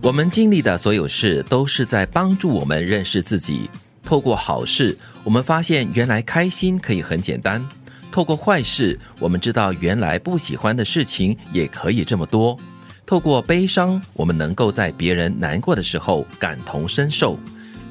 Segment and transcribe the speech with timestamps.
[0.00, 3.68] 我们经历的所有事都是在帮助我们认识自己。
[4.04, 7.60] 透过好事，我们发现原来开心可以很简单；
[8.12, 12.56] 透过坏事，我们知道原来不喜欢的事情也可以这么多；
[13.04, 17.36] 透过悲伤，我们能够在别人难过的时候感同身受；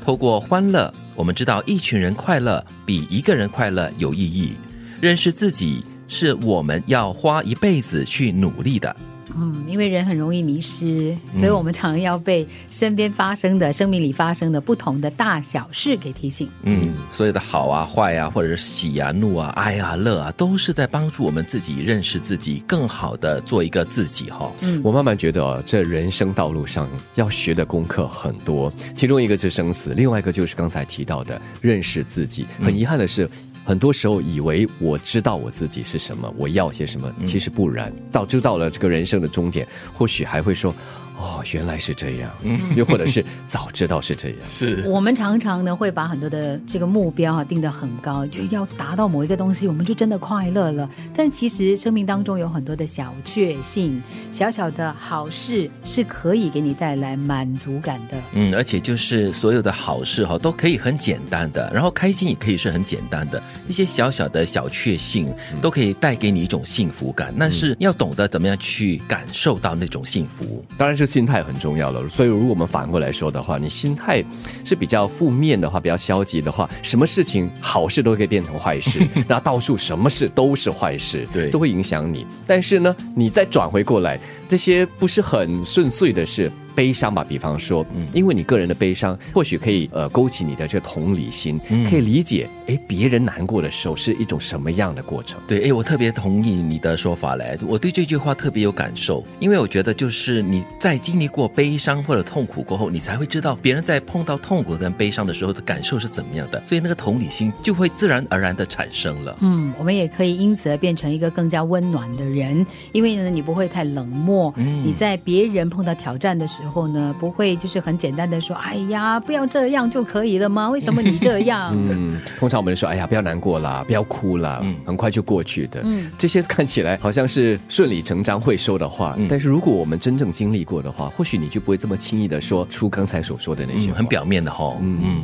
[0.04, 4.56] 透过欢乐，我们知道一群人快乐比一个人快乐有意义。
[5.02, 8.96] 认识自己是我们要花一辈子去努力的。
[9.36, 16.50] 嗯，因为人很容易迷失，所以我们常常要被身边发生的、生命里发生的不同的大小事给提醒。
[16.64, 24.52] 嗯，所有的好啊、坏啊，或者是喜啊、怒啊、哀啊、乐啊，都是在帮助我们自己认识自己，更好的做一个自己哈。
[24.62, 32.46] 嗯，我慢慢觉得，这人生道路上要学的功课很多，其中一个是生死，另外一个就是刚才提到的认识自己。
[32.62, 33.30] 很遗憾的是。
[33.68, 37.92] 很多时候以为我知道我自己是什么，我要些什么，其实不然。
[38.10, 40.74] 到知道了这个人生的终点，或许还会说。
[41.20, 44.38] 哦，原来是这样，嗯 又或者是早知道是这样。
[44.44, 50.88] 是我们常常呢会把很多的这个目标啊定得很高，就要达到某一个东西，我们就真的快乐了。
[51.16, 54.00] 但其实生命当中有很多的小确幸、
[54.32, 58.22] 小小的好事是可以给你带来满足感的。
[58.34, 67.34] 嗯，而且就是所有的好事哈都可以很简单的，然后开心也可以是很简单的，一些小小的小确幸都可以带给你一种幸福感。
[67.40, 71.07] 但是要懂得怎么样去感受到那种幸福，当然是。
[71.08, 74.24] 心态很重要了，所以如果我们反过来说的话，你心态
[74.66, 82.28] 是比较负面的话，比较消极的话，什么事情好事都可以变成坏事， 那到处什么事都是坏事，对，都会影响你。
[82.46, 86.52] 但是呢，你再转回过来，这些不是很顺遂的事。
[86.78, 87.84] 悲伤吧，比方说，
[88.14, 95.42] 因为你个人的悲伤，或许可以呃勾起你的这个同理心，可以理解，哎，别人难过的时候是一种什么样的过程？
[95.48, 109.36] 对，哎，我特别同意你的说法嘞，我对这句话特别有感受，因为我觉得就是你在经历过悲伤或者痛苦过后，你才会知道别人在碰到痛苦跟悲伤的时候的感受是怎么样的，所以那个同理心就会自然而然的产生了。
[109.42, 116.67] 嗯，我们也可以因此而变成一个更加温暖的人，因为呢，你不会太冷漠，你在别人碰到挑战的时候。
[116.68, 120.70] 后呢，不会就是很简单的说，哎呀，不要这样就可以了吗？
[120.70, 121.74] 为什么你这样？
[121.78, 125.82] 嗯，通常我们说，哎呀，不要难过啦，不要哭了，很快就过去的。
[125.84, 134.76] 嗯，这些看起来好像是顺理成章会说的话，但是如果我们真正经历过的话，或许你就不会这么轻易的说出刚才所说的那些很表面的哈。
[134.82, 135.22] 嗯嗯，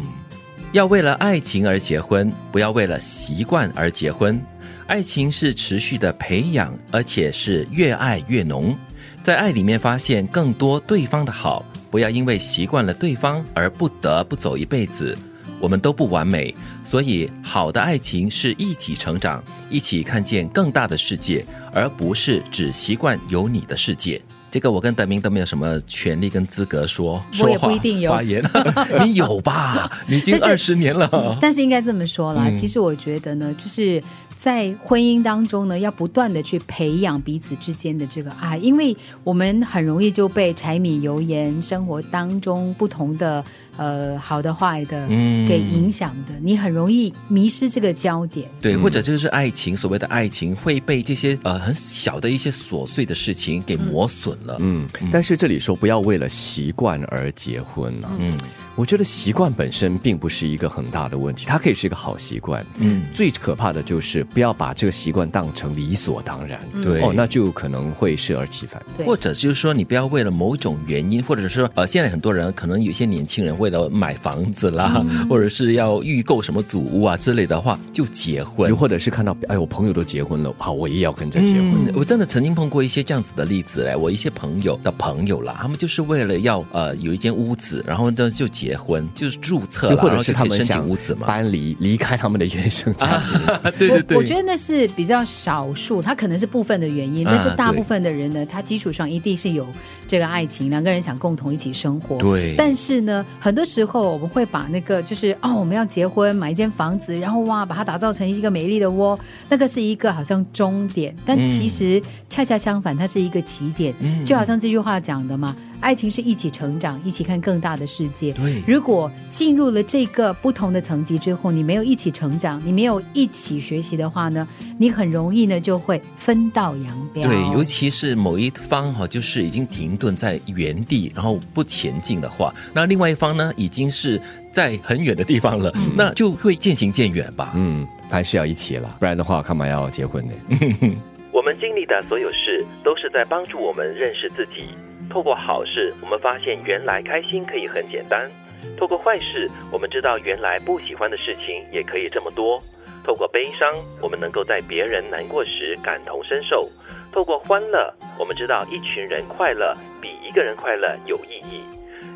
[0.71, 4.41] 要为了爱情而结婚，不要为了习惯而结婚。
[4.85, 8.75] 爱情是持续的培养，而且是越爱越浓。
[9.23, 15.17] 在爱里面发现更多对方的好，不要因为习惯了对方而不得不走一辈子。
[15.61, 16.53] 我们都不完美，
[16.83, 24.21] 所以好的爱情是一起成长，一起看见更大的世界，而不是只习惯有你的世界。
[24.53, 27.69] 这个我跟德明都没有什么权利跟资格说说话
[28.07, 28.39] 发言，
[29.03, 29.91] 你有吧？
[30.05, 31.35] 你已经二十年了。
[31.41, 33.99] 但是应该这么说啦，其实我觉得呢，就是。
[34.35, 43.45] 在婚姻当中呢，要不断的去培养彼此之间的这个爱，因为我们很容易就被柴米油盐生活当中不同的
[43.77, 48.49] 呃好的坏的给影响的，你很容易迷失这个焦点。
[48.59, 54.57] 对，或者就是爱情，所谓的爱情会被这些呃很小的一些琐碎的事情给磨损了。
[54.59, 58.11] 嗯，但是这里说不要为了习惯而结婚啊。
[58.19, 58.37] 嗯。
[58.75, 62.65] 我觉得习惯本身并不是一个很大的问题，它可以是一个好习惯。
[62.77, 66.59] 嗯，最可怕的就是不要把这个习惯当成理所当然。
[66.83, 68.81] 对，哦，那就可能会适而其反。
[68.97, 78.67] 对或者就是说，你不要为了某种原因，或者说呃，现在很多人可能有些年轻人为了买房子啦，或者是要预购什么祖屋啊之类的话，就结婚。
[78.67, 81.93] 又或者是看到哎，我朋友都结婚了，好，我也要跟着结婚。
[81.93, 88.62] 我真的曾经碰过一些这样子的例子嘞，我一些朋友的朋友啦，他们就是为了要呃有一间屋子，然后呢就结。
[88.63, 93.41] 结婚就是注册，或者是他们想屋子嘛，搬离离开他们的原生家庭。
[93.77, 99.67] 对对对，我觉得那是比较少数，他可能是部分的原因，但是大部分的人呢，他基础上一定是有
[100.07, 102.17] 这个爱情，两个人想共同一起生活。
[102.17, 109.19] 对，但是呢，很多时候我们会把那个就是哦，我们要结婚买一间房子，然后哇，把它打造成一个美丽的窝，
[109.49, 113.93] 那个是一个好像终点，但其实恰恰相反，它是一个起点。
[114.25, 115.55] 就好像这句话讲的嘛。
[115.83, 118.31] 爱情是一起成长，一起看更大的世界。
[118.31, 124.47] 对，如果进入了这个不同的层级之后，你没有一起成长，你没有一起学习的话呢，
[124.79, 127.27] 你很容易呢就会分道扬镳。
[127.27, 134.19] 对，尤其是某一方哈，就是已经停顿在原地，然后不前进的话，那另外一方呢，已经是
[134.51, 137.51] 在很远的地方了，那就会渐行渐远吧。
[137.55, 140.33] 嗯，还是要一起了，不然的话，干嘛要结婚呢？
[141.33, 144.69] 我们经历的所有事，都是在帮助我们认识自己。
[145.13, 148.27] 透过好事，我们发现原来开心可以很简单；
[148.75, 152.59] 透过坏事，我们知道原来不喜欢的事情也可以这么多；
[153.05, 153.71] 透过悲伤，
[154.01, 156.67] 我们能够在别人难过时感同身受；
[157.11, 159.71] 透过欢乐，我们知道一群人快乐
[160.01, 161.61] 比一个人快乐有意义。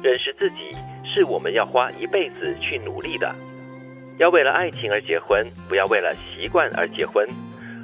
[0.02, 3.32] 认识自己是我们要花一辈子去努力的。
[4.18, 7.28] 要为了爱情而结婚，不要为了习惯而结婚。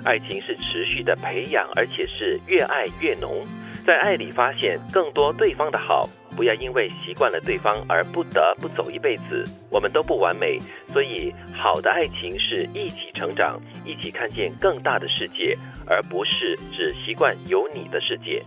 [0.04, 3.44] 爱情是持续的培养，而且是越爱越浓。
[3.86, 6.08] 在爱里发现更多对方的好，
[6.38, 9.44] 不要因为习惯了对方而不得不走一辈子。
[9.70, 10.58] 我们都不完美，
[10.88, 18.42] 所以好的爱情是一起成长，一起看见更大的世界，而不是只习惯有你的世界。